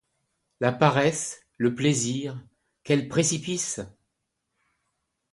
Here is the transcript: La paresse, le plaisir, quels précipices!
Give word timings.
La 0.61 0.71
paresse, 0.71 1.43
le 1.59 1.75
plaisir, 1.75 2.43
quels 2.83 3.07
précipices! 3.07 3.81